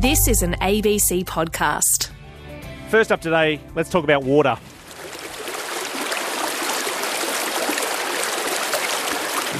[0.00, 2.10] This is an ABC podcast.
[2.88, 4.56] First up today, let's talk about water.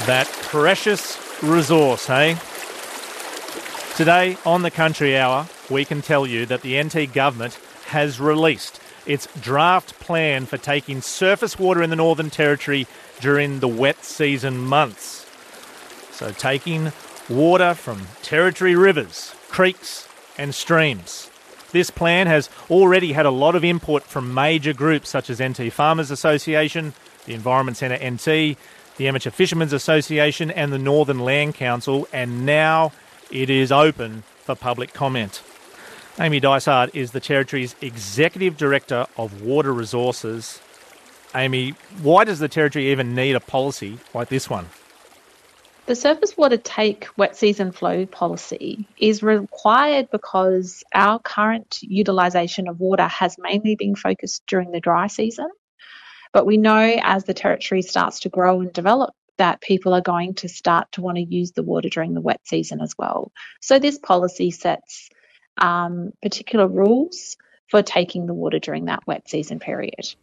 [0.05, 2.37] That precious resource, hey?
[3.97, 8.79] Today on the Country Hour, we can tell you that the NT government has released
[9.05, 12.87] its draft plan for taking surface water in the Northern Territory
[13.19, 15.25] during the wet season months.
[16.13, 16.93] So, taking
[17.27, 20.05] water from Territory rivers, creeks,
[20.39, 21.29] and streams.
[21.71, 25.71] This plan has already had a lot of input from major groups such as NT
[25.71, 26.93] Farmers Association,
[27.25, 28.57] the Environment Centre NT,
[28.97, 32.91] the Amateur Fishermen's Association, and the Northern Land Council, and now
[33.29, 35.43] it is open for public comment.
[36.19, 40.59] Amy Dysart is the Territory's Executive Director of Water Resources.
[41.35, 44.69] Amy, why does the Territory even need a policy like this one?
[45.89, 52.79] The surface water take wet season flow policy is required because our current utilisation of
[52.79, 55.49] water has mainly been focused during the dry season.
[56.31, 60.35] But we know as the territory starts to grow and develop that people are going
[60.35, 63.31] to start to want to use the water during the wet season as well.
[63.59, 65.09] So this policy sets
[65.57, 67.35] um, particular rules
[67.67, 70.13] for taking the water during that wet season period.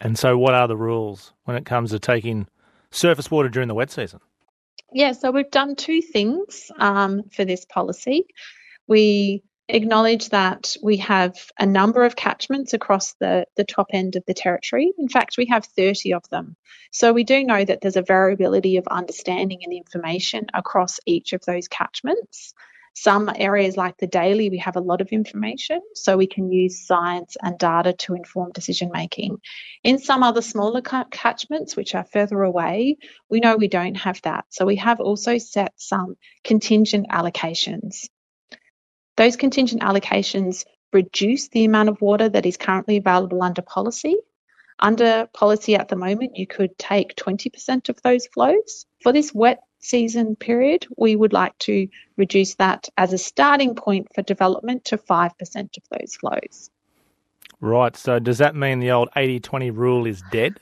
[0.00, 2.48] And so, what are the rules when it comes to taking
[2.90, 4.18] surface water during the wet season?
[4.92, 8.26] Yeah, so we've done two things um, for this policy.
[8.86, 14.24] We acknowledge that we have a number of catchments across the, the top end of
[14.26, 14.92] the territory.
[14.98, 16.56] In fact, we have 30 of them.
[16.90, 21.42] So we do know that there's a variability of understanding and information across each of
[21.46, 22.52] those catchments.
[22.94, 26.86] Some areas like the Daly, we have a lot of information, so we can use
[26.86, 29.38] science and data to inform decision making.
[29.82, 32.98] In some other smaller catchments, which are further away,
[33.30, 34.44] we know we don't have that.
[34.50, 38.08] So we have also set some contingent allocations.
[39.16, 44.16] Those contingent allocations reduce the amount of water that is currently available under policy.
[44.78, 48.86] Under policy at the moment, you could take 20% of those flows.
[49.02, 54.08] For this wet season period, we would like to reduce that as a starting point
[54.14, 56.70] for development to 5% of those flows.
[57.60, 60.58] Right, so does that mean the old 80 20 rule is dead?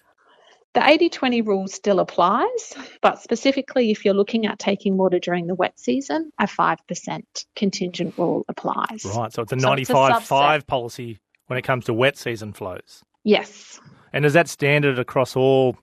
[0.75, 5.47] The 80 20 rule still applies, but specifically if you're looking at taking water during
[5.47, 7.23] the wet season, a 5%
[7.57, 9.05] contingent rule applies.
[9.05, 13.03] Right, so it's a 95 so 5 policy when it comes to wet season flows.
[13.25, 13.81] Yes.
[14.13, 15.77] And is that standard across all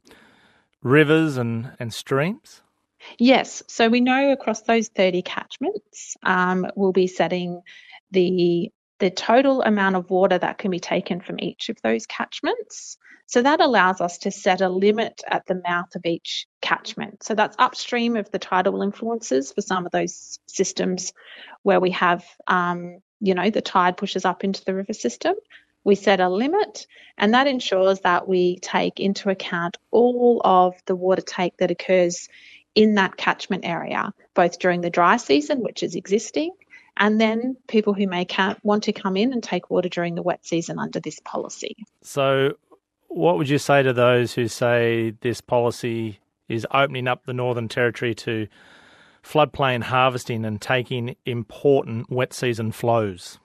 [0.82, 2.62] rivers and, and streams?
[3.18, 7.62] Yes, so we know across those 30 catchments, um, we'll be setting
[8.12, 12.98] the the total amount of water that can be taken from each of those catchments.
[13.28, 17.24] So that allows us to set a limit at the mouth of each catchment.
[17.24, 21.14] So that's upstream of the tidal influences for some of those systems
[21.62, 25.36] where we have, um, you know, the tide pushes up into the river system.
[25.84, 30.96] We set a limit, and that ensures that we take into account all of the
[30.96, 32.30] water take that occurs
[32.78, 36.52] in that catchment area, both during the dry season, which is existing,
[36.96, 38.28] and then people who may
[38.62, 41.76] want to come in and take water during the wet season under this policy.
[42.04, 42.56] So,
[43.08, 47.68] what would you say to those who say this policy is opening up the Northern
[47.68, 48.48] Territory to
[49.24, 53.40] floodplain harvesting and taking important wet season flows?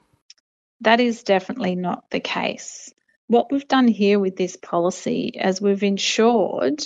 [0.82, 2.92] That is definitely not the case.
[3.28, 6.84] What we've done here with this policy is we've ensured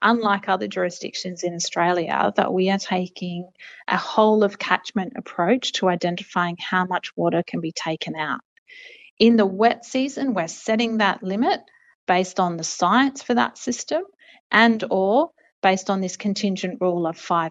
[0.00, 3.48] unlike other jurisdictions in Australia, that we are taking
[3.86, 8.40] a whole of catchment approach to identifying how much water can be taken out.
[9.18, 11.60] In the wet season, we're setting that limit
[12.06, 14.02] based on the science for that system
[14.50, 15.30] and or
[15.62, 17.50] based on this contingent rule of 5%.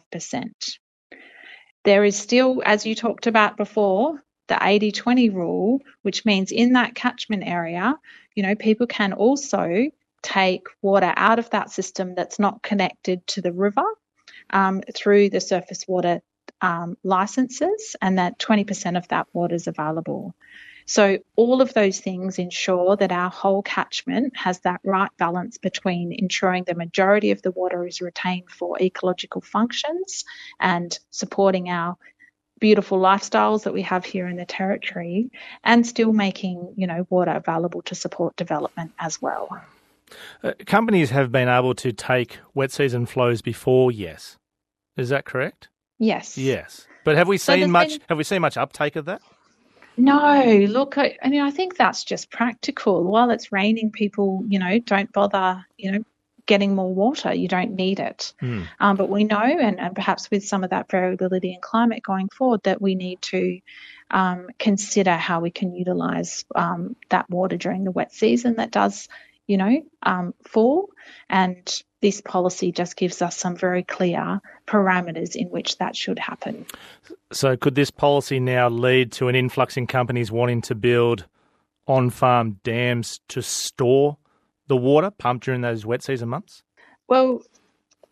[1.84, 6.96] There is still, as you talked about before, the 80-20 rule, which means in that
[6.96, 7.96] catchment area,
[8.34, 9.90] you know, people can also
[10.22, 13.86] take water out of that system that's not connected to the river
[14.50, 16.22] um, through the surface water
[16.62, 20.34] um, licenses, and that 20% of that water is available.
[20.90, 26.14] So, all of those things ensure that our whole catchment has that right balance between
[26.14, 30.24] ensuring the majority of the water is retained for ecological functions
[30.62, 31.98] and supporting our
[32.60, 35.30] beautiful lifestyles that we have here in the territory
[35.64, 39.62] and still making you know water available to support development as well.
[40.44, 44.38] Uh, companies have been able to take wet season flows before, yes.
[44.96, 45.70] Is that correct?
[46.00, 46.38] Yes.
[46.38, 46.88] Yes.
[47.04, 48.02] But have we seen so much been...
[48.10, 49.22] have we seen much uptake of that?
[49.98, 53.04] No, look, I, I mean, I think that's just practical.
[53.04, 56.04] While it's raining, people, you know, don't bother, you know,
[56.46, 57.34] getting more water.
[57.34, 58.34] You don't need it.
[58.42, 58.68] Mm.
[58.80, 62.30] Um, but we know, and, and perhaps with some of that variability in climate going
[62.30, 63.60] forward, that we need to
[64.12, 69.10] um, consider how we can utilise um, that water during the wet season that does,
[69.48, 70.90] you know, um, fall.
[71.30, 76.66] And this policy just gives us some very clear parameters in which that should happen.
[77.32, 81.26] So, could this policy now lead to an influx in companies wanting to build
[81.88, 84.18] on farm dams to store
[84.68, 86.64] the water pumped during those wet season months?
[87.08, 87.42] Well,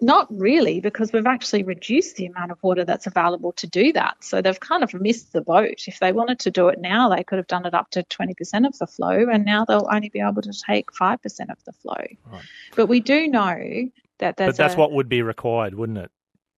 [0.01, 4.17] not really, because we've actually reduced the amount of water that's available to do that.
[4.23, 5.83] So they've kind of missed the boat.
[5.87, 8.67] If they wanted to do it now, they could have done it up to 20%
[8.67, 11.93] of the flow, and now they'll only be able to take 5% of the flow.
[12.25, 12.43] Right.
[12.75, 13.89] But we do know
[14.19, 16.11] that there's But that's a, what would be required, wouldn't it?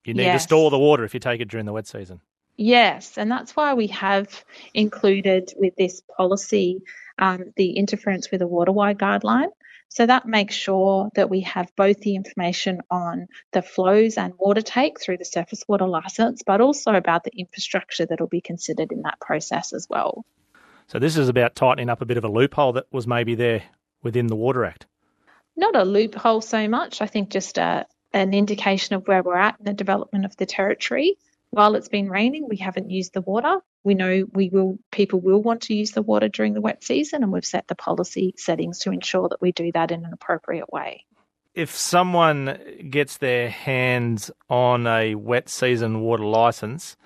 [0.03, 0.43] You need Yes.
[0.43, 2.21] to store the water if you take it during the wet season.
[2.55, 4.43] Yes, and that's why we have
[4.73, 6.81] included with this policy
[7.19, 9.49] um, the interference with a waterway guideline.
[9.89, 14.61] So that makes sure that we have both the information on the flows and water
[14.61, 18.91] take through the surface water licence, but also about the infrastructure that will be considered
[18.91, 20.25] in that process as well.
[20.87, 23.63] So, this is about tightening up a bit of a loophole that was maybe there
[24.03, 24.85] within the Water Act.
[25.55, 29.57] Not a loophole so much, I think just a, an indication of where we're at
[29.59, 31.17] in the development of the territory.
[31.51, 33.59] While it's been raining, we haven't used the water.
[33.83, 37.23] We know we will people will want to use the water during the wet season
[37.23, 40.71] and we've set the policy settings to ensure that we do that in an appropriate
[40.71, 41.05] way.
[41.53, 42.59] If someone
[42.89, 46.97] gets their hands on a wet season water license,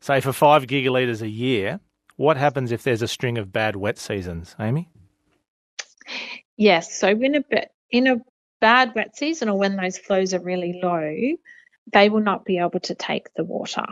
[0.00, 1.78] say for five gigalitres a year,
[2.16, 4.88] what happens if there's a string of bad wet seasons, Amy?
[6.56, 8.16] Yes, so in a bit in a
[8.60, 11.36] bad wet season or when those flows are really low,
[11.92, 13.86] they will not be able to take the water.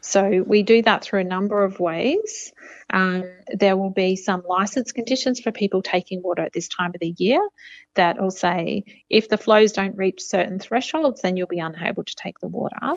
[0.00, 2.52] So we do that through a number of ways.
[2.90, 7.00] Um, there will be some license conditions for people taking water at this time of
[7.00, 7.40] the year
[7.94, 12.14] that will say if the flows don't reach certain thresholds, then you'll be unable to
[12.14, 12.94] take the water.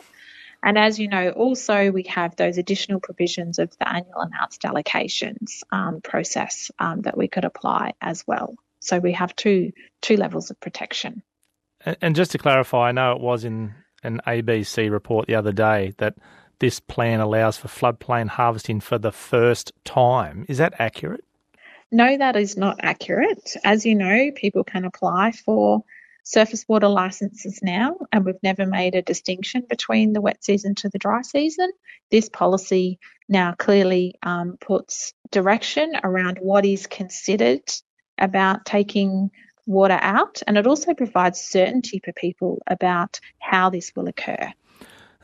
[0.62, 5.62] And as you know, also we have those additional provisions of the annual announced allocations
[5.72, 8.54] um, process um, that we could apply as well.
[8.78, 11.22] So we have two two levels of protection.
[11.84, 15.52] And- And just to clarify, I know it was in an ABC report the other
[15.52, 16.14] day that
[16.58, 20.44] this plan allows for floodplain harvesting for the first time.
[20.48, 21.24] Is that accurate?
[21.90, 23.56] No, that is not accurate.
[23.64, 25.82] As you know, people can apply for
[26.22, 30.88] surface water licenses now, and we've never made a distinction between the wet season to
[30.88, 31.70] the dry season.
[32.10, 37.62] This policy now clearly um, puts direction around what is considered
[38.18, 39.30] about taking
[39.70, 44.52] water out, and it also provides certainty for people about how this will occur.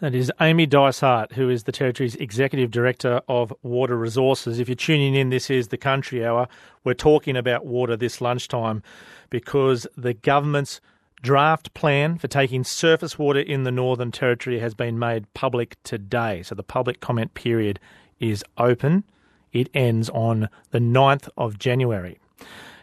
[0.00, 4.58] That is Amy Dysart, who is the Territory's Executive Director of Water Resources.
[4.60, 6.48] If you're tuning in, this is the Country Hour.
[6.84, 8.82] We're talking about water this lunchtime
[9.30, 10.80] because the government's
[11.22, 16.42] draft plan for taking surface water in the Northern Territory has been made public today.
[16.42, 17.80] So the public comment period
[18.20, 19.02] is open.
[19.52, 22.18] It ends on the 9th of January.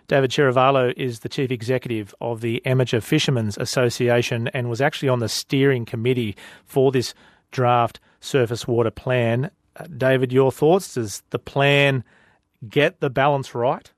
[0.07, 5.19] David Ciaravolo is the chief executive of the Amateur Fishermen's Association and was actually on
[5.19, 6.35] the steering committee
[6.65, 7.13] for this
[7.51, 9.50] draft surface water plan.
[9.75, 10.95] Uh, David, your thoughts?
[10.95, 12.03] Does the plan
[12.67, 13.91] get the balance right?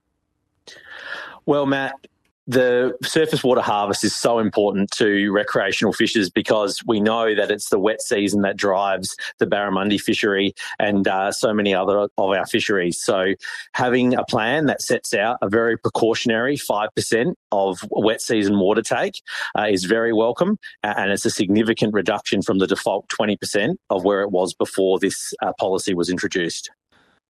[1.45, 2.07] Well, Matt,
[2.47, 7.69] the surface water harvest is so important to recreational fishers because we know that it's
[7.69, 12.45] the wet season that drives the barramundi fishery and uh, so many other of our
[12.45, 13.03] fisheries.
[13.03, 13.33] So,
[13.73, 19.21] having a plan that sets out a very precautionary 5% of wet season water take
[19.57, 20.57] uh, is very welcome.
[20.83, 25.33] And it's a significant reduction from the default 20% of where it was before this
[25.41, 26.69] uh, policy was introduced.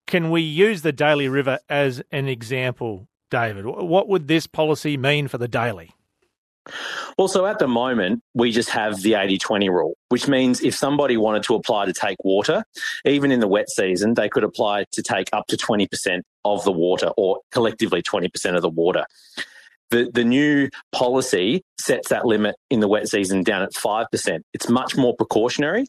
[0.07, 3.65] Can we use the Daly River as an example, David?
[3.65, 5.91] What would this policy mean for the Daly?
[7.17, 10.73] Well, so at the moment, we just have the 80 20 rule, which means if
[10.73, 12.63] somebody wanted to apply to take water,
[13.03, 16.71] even in the wet season, they could apply to take up to 20% of the
[16.71, 19.05] water or collectively 20% of the water.
[19.91, 24.39] The, the new policy sets that limit in the wet season down at 5%.
[24.53, 25.85] It's much more precautionary.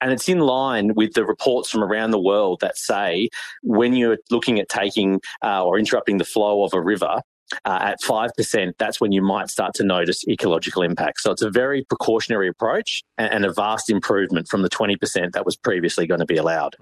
[0.00, 3.28] And it's in line with the reports from around the world that say
[3.62, 7.20] when you're looking at taking uh, or interrupting the flow of a river,
[7.64, 11.20] uh, at 5%, that's when you might start to notice ecological impact.
[11.20, 15.44] So it's a very precautionary approach and, and a vast improvement from the 20% that
[15.44, 16.76] was previously going to be allowed.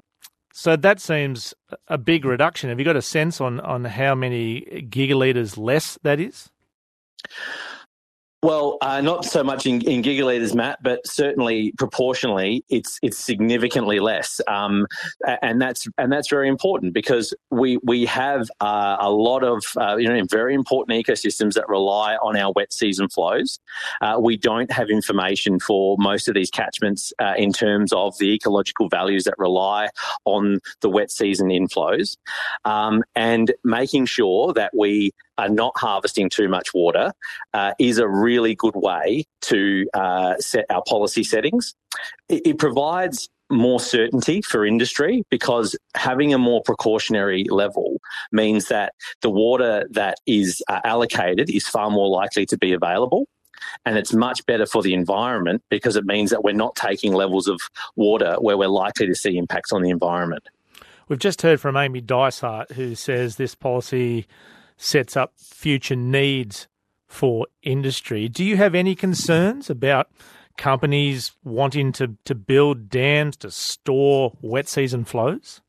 [0.53, 1.55] So that seems
[1.89, 2.71] a big reduction.
[2.71, 6.51] Have you got a sense on, on how many gigalitres less that is?
[8.43, 14.01] Well, uh, not so much in, in gigalitres, Matt, but certainly proportionally, it's it's significantly
[14.01, 14.87] less, um,
[15.43, 19.97] and that's and that's very important because we we have uh, a lot of uh,
[19.97, 23.59] you know very important ecosystems that rely on our wet season flows.
[24.01, 28.33] Uh, we don't have information for most of these catchments uh, in terms of the
[28.33, 29.91] ecological values that rely
[30.25, 32.17] on the wet season inflows,
[32.65, 37.13] um, and making sure that we are not harvesting too much water
[37.55, 41.75] uh, is a really good way to uh, set our policy settings.
[42.29, 48.93] It, it, provides more certainty for industry because having a more precautionary level means that
[49.23, 53.27] the water that is uh, allocated is far more likely to be available.
[53.85, 57.49] And it's much better for the environment because it means that we're not taking levels
[57.49, 57.61] of
[57.97, 60.45] water where we're likely to see impacts on the environment.
[61.09, 64.27] We've just heard from Amy Dysart, who says this policy
[64.81, 66.67] sets up future needs
[67.07, 68.29] for industry.
[68.29, 70.11] Do you have any concerns about
[70.57, 75.61] companies wanting to, to build dams to store wet season flows?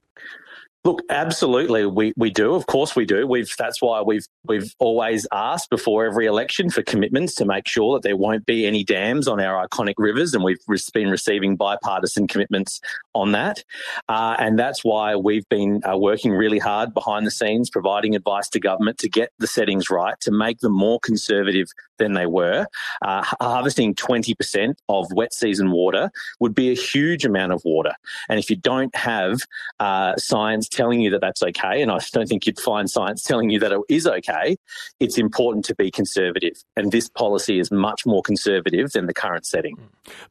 [0.84, 2.56] Look, absolutely, we, we do.
[2.56, 3.28] Of course, we do.
[3.28, 7.96] We've that's why we've we've always asked before every election for commitments to make sure
[7.96, 10.58] that there won't be any dams on our iconic rivers, and we've
[10.92, 12.82] been receiving bipartisan commitments
[13.14, 13.64] on that.
[14.10, 18.50] Uh, and that's why we've been uh, working really hard behind the scenes, providing advice
[18.50, 21.68] to government to get the settings right to make them more conservative
[22.00, 22.66] than they were.
[23.04, 26.10] Uh, harvesting twenty percent of wet season water
[26.40, 27.94] would be a huge amount of water,
[28.30, 29.42] and if you don't have
[29.80, 33.50] uh, science telling you that that's okay, and I don't think you'd find science telling
[33.50, 34.58] you that it is okay,
[35.00, 36.54] it's important to be conservative.
[36.76, 39.78] And this policy is much more conservative than the current setting.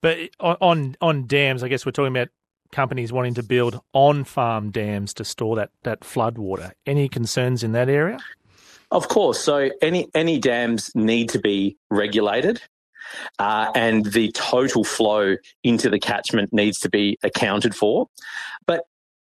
[0.00, 2.28] But on on dams, I guess we're talking about
[2.72, 6.72] companies wanting to build on farm dams to store that, that flood water.
[6.86, 8.18] Any concerns in that area?
[8.90, 9.40] Of course.
[9.40, 12.60] So any any dams need to be regulated.
[13.40, 18.08] Uh, and the total flow into the catchment needs to be accounted for.
[18.66, 18.84] But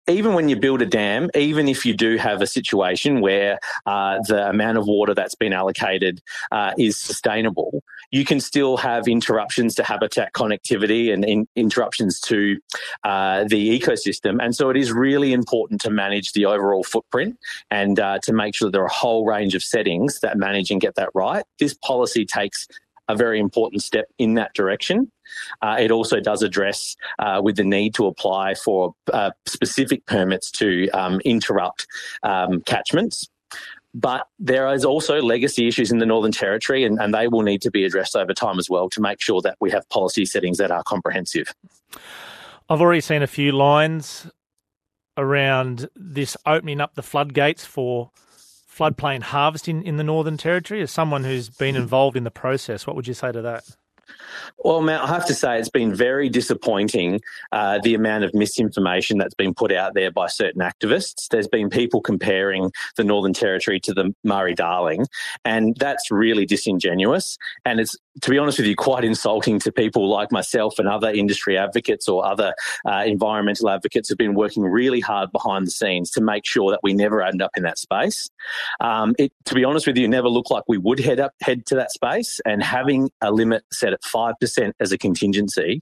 [0.09, 4.19] even when you build a dam, even if you do have a situation where uh,
[4.27, 9.75] the amount of water that's been allocated uh, is sustainable, you can still have interruptions
[9.75, 12.57] to habitat connectivity and in, interruptions to
[13.03, 14.37] uh, the ecosystem.
[14.41, 17.37] And so it is really important to manage the overall footprint
[17.69, 20.71] and uh, to make sure that there are a whole range of settings that manage
[20.71, 21.45] and get that right.
[21.59, 22.67] This policy takes
[23.09, 25.11] a very important step in that direction.
[25.61, 30.49] Uh, it also does address uh, with the need to apply for uh, specific permits
[30.51, 31.87] to um, interrupt
[32.23, 33.27] um, catchments.
[33.95, 37.61] But there is also legacy issues in the Northern Territory, and, and they will need
[37.63, 40.59] to be addressed over time as well to make sure that we have policy settings
[40.59, 41.53] that are comprehensive.
[42.69, 44.29] I've already seen a few lines
[45.17, 48.11] around this opening up the floodgates for
[48.79, 50.81] floodplain harvesting in the Northern Territory.
[50.81, 53.65] As someone who's been involved in the process, what would you say to that?
[54.63, 57.21] Well, Matt, I have to say it's been very disappointing
[57.51, 61.27] uh, the amount of misinformation that's been put out there by certain activists.
[61.29, 65.05] There's been people comparing the Northern Territory to the Murray Darling,
[65.45, 67.37] and that's really disingenuous.
[67.65, 71.09] And it's, to be honest with you, quite insulting to people like myself and other
[71.09, 72.53] industry advocates or other
[72.85, 76.79] uh, environmental advocates who've been working really hard behind the scenes to make sure that
[76.83, 78.29] we never end up in that space.
[78.79, 81.65] Um, it, to be honest with you, never looked like we would head up head
[81.67, 85.81] to that space, and having a limit set at 5% as a contingency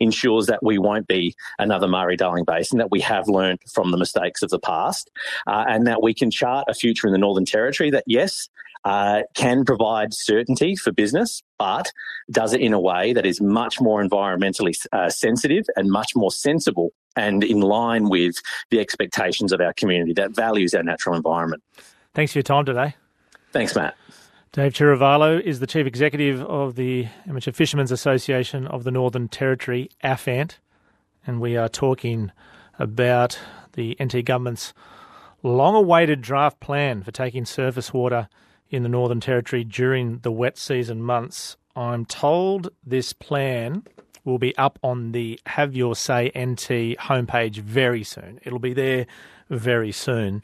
[0.00, 3.98] ensures that we won't be another Murray Darling Basin, that we have learned from the
[3.98, 5.10] mistakes of the past,
[5.46, 8.48] uh, and that we can chart a future in the Northern Territory that, yes,
[8.84, 11.92] uh, can provide certainty for business, but
[12.30, 16.32] does it in a way that is much more environmentally uh, sensitive and much more
[16.32, 18.36] sensible and in line with
[18.70, 21.62] the expectations of our community that values our natural environment.
[22.14, 22.94] Thanks for your time today.
[23.52, 23.96] Thanks, Matt.
[24.52, 29.88] Dave Ciaravolo is the Chief Executive of the Amateur Fishermen's Association of the Northern Territory,
[30.04, 30.58] AFANT,
[31.26, 32.30] and we are talking
[32.78, 33.38] about
[33.72, 34.74] the NT government's
[35.42, 38.28] long awaited draft plan for taking surface water
[38.68, 41.56] in the Northern Territory during the wet season months.
[41.74, 43.84] I'm told this plan
[44.22, 48.38] will be up on the Have Your Say NT homepage very soon.
[48.42, 49.06] It'll be there
[49.48, 50.42] very soon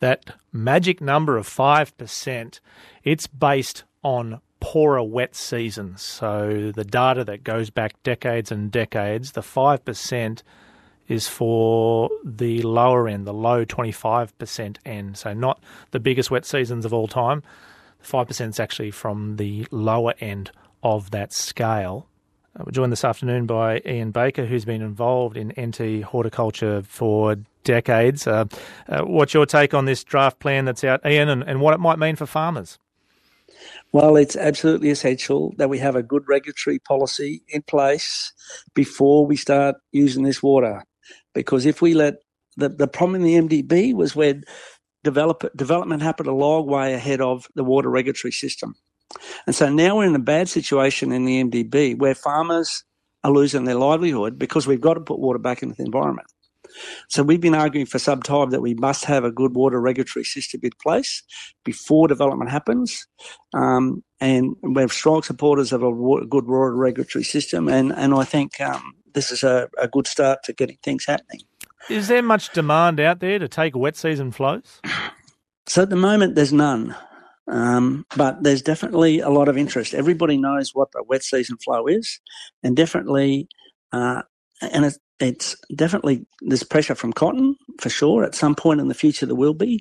[0.00, 2.60] that magic number of 5%,
[3.02, 6.02] it's based on poorer wet seasons.
[6.02, 10.42] So the data that goes back decades and decades, the 5%
[11.06, 15.18] is for the lower end, the low 25% end.
[15.18, 17.42] So not the biggest wet seasons of all time.
[18.02, 20.50] 5% is actually from the lower end
[20.82, 22.06] of that scale.
[22.56, 27.36] Uh, we're joined this afternoon by Ian Baker, who's been involved in NT horticulture for
[27.64, 28.26] decades.
[28.26, 28.44] Uh,
[28.88, 31.80] uh, what's your take on this draft plan that's out, Ian, and, and what it
[31.80, 32.78] might mean for farmers?
[33.92, 38.32] Well, it's absolutely essential that we have a good regulatory policy in place
[38.74, 40.84] before we start using this water.
[41.32, 42.14] Because if we let
[42.56, 44.44] the, the problem in the MDB was when
[45.02, 48.74] develop, development happened a long way ahead of the water regulatory system.
[49.46, 52.84] And so now we're in a bad situation in the MDB where farmers
[53.22, 56.28] are losing their livelihood because we've got to put water back into the environment.
[57.08, 60.24] So we've been arguing for some time that we must have a good water regulatory
[60.24, 61.22] system in place
[61.64, 63.06] before development happens.
[63.54, 65.90] Um, and we're strong supporters of a
[66.26, 67.68] good water regulatory system.
[67.68, 71.42] And, and I think um, this is a, a good start to getting things happening.
[71.88, 74.80] Is there much demand out there to take wet season flows?
[75.66, 76.94] So at the moment, there's none.
[77.46, 79.94] Um, but there's definitely a lot of interest.
[79.94, 82.20] Everybody knows what the wet season flow is,
[82.62, 83.48] and definitely,
[83.92, 84.22] uh,
[84.62, 88.24] and it's, it's definitely there's pressure from cotton for sure.
[88.24, 89.80] At some point in the future, there will be.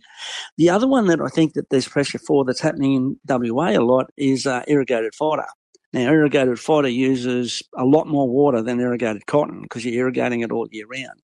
[0.57, 3.79] The other one that I think that there's pressure for that's happening in WA a
[3.79, 5.45] lot is uh, irrigated fodder.
[5.93, 10.51] Now, irrigated fodder uses a lot more water than irrigated cotton because you're irrigating it
[10.51, 11.21] all year round.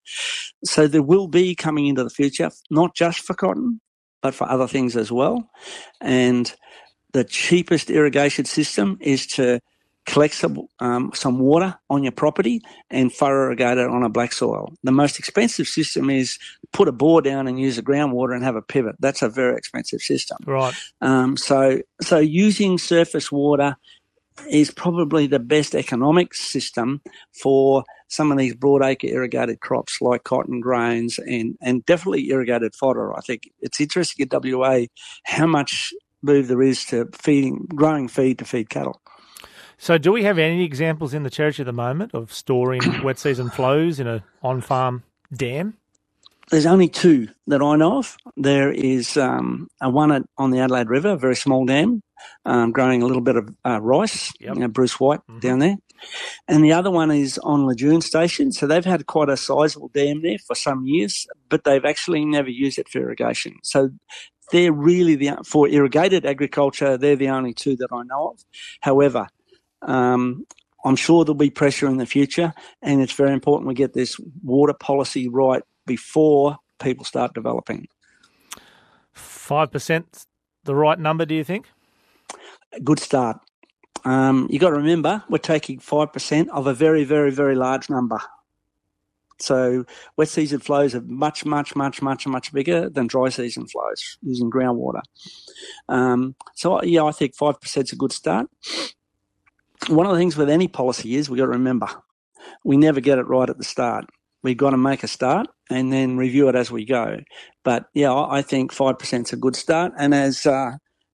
[0.63, 3.81] So there will be coming into the future, not just for cotton,
[4.21, 5.49] but for other things as well.
[6.01, 6.53] And
[7.13, 9.59] the cheapest irrigation system is to
[10.05, 14.33] collect some, um, some water on your property and furrow irrigate it on a black
[14.33, 14.73] soil.
[14.83, 16.39] The most expensive system is
[16.73, 18.95] put a bore down and use the groundwater and have a pivot.
[18.99, 20.37] That's a very expensive system.
[20.45, 20.73] Right.
[21.01, 23.77] Um, so, so using surface water
[24.49, 27.01] is probably the best economic system
[27.41, 33.15] for some of these broadacre irrigated crops like cotton grains and, and definitely irrigated fodder.
[33.15, 34.85] I think it's interesting at WA
[35.25, 39.01] how much move there is to feeding, growing feed to feed cattle.
[39.81, 43.17] So, do we have any examples in the territory at the moment of storing wet
[43.17, 45.03] season flows in a on-farm
[45.33, 45.78] dam?
[46.51, 48.17] There's only two that I know of.
[48.35, 52.01] There is um, a one at, on the Adelaide River, a very small dam,
[52.45, 54.55] um, growing a little bit of uh, rice, yep.
[54.55, 55.39] you know, Bruce White mm-hmm.
[55.39, 55.75] down there.
[56.47, 58.51] And the other one is on Legune Station.
[58.51, 62.49] So they've had quite a sizable dam there for some years, but they've actually never
[62.49, 63.55] used it for irrigation.
[63.63, 63.89] So
[64.51, 68.43] they're really the, for irrigated agriculture, they're the only two that I know of.
[68.81, 69.27] However,
[69.81, 70.45] um,
[70.83, 74.17] I'm sure there'll be pressure in the future, and it's very important we get this
[74.43, 77.87] water policy right before people start developing.
[79.15, 80.25] 5%
[80.63, 81.65] the right number, do you think?
[82.73, 83.37] A good start.
[84.05, 88.21] Um, you got to remember, we're taking 5% of a very, very, very large number.
[89.39, 94.17] So wet season flows are much, much, much, much, much bigger than dry season flows
[94.21, 95.01] using groundwater.
[95.87, 98.47] Um, so yeah, I think five percent is a good start
[99.87, 101.87] one of the things with any policy is we've got to remember
[102.63, 104.05] we never get it right at the start.
[104.43, 107.17] We've got to make a start and then review it as we go.
[107.63, 109.91] But yeah, I think 5% is a good start.
[109.97, 110.71] And as, uh,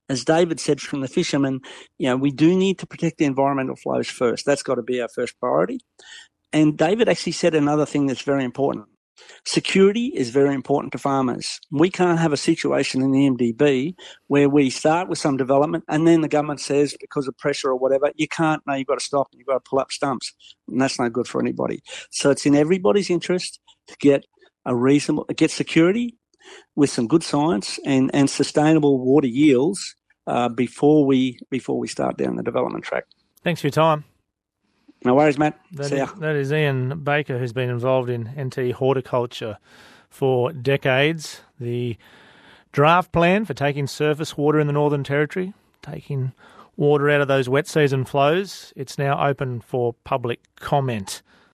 [0.09, 1.61] as David said from the fishermen,
[1.97, 4.45] you know, we do need to protect the environmental flows first.
[4.45, 5.79] That's got to be our first priority.
[6.53, 8.85] And David actually said another thing that's very important.
[9.45, 11.59] Security is very important to farmers.
[11.71, 13.95] We can't have a situation in the MDB
[14.27, 17.75] where we start with some development and then the government says, because of pressure or
[17.75, 20.33] whatever, you can't, no, you've got to stop, you've got to pull up stumps.
[20.67, 21.81] And that's not good for anybody.
[22.11, 24.25] So it's in everybody's interest to get
[24.65, 26.17] a reasonable, get security
[26.75, 29.95] with some good science and, and sustainable water yields
[30.27, 33.05] uh, before we before we start down the development track.
[33.43, 34.05] Thanks for your time.
[35.05, 35.53] No worries, mate.
[35.71, 39.59] That is, that is Ian Baker, who's been involved in NT horticulture
[40.09, 41.41] for decades.
[41.59, 41.95] The
[42.71, 46.33] draft plan for taking surface water in the Northern Territory, taking
[46.75, 51.21] water out of those wet season flows, it's now open for public comment.